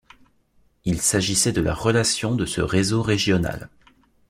[0.83, 3.69] Il s'agissait de la relation de ce réseau régional.